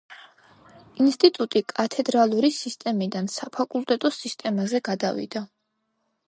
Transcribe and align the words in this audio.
ინსტიტუტი 1.03 1.61
კათედრალური 1.73 2.49
სისტემიდან 2.55 3.29
საფაკულტეტო 3.35 4.13
სისტემაზე 4.17 4.83
გადავიდა. 4.91 5.45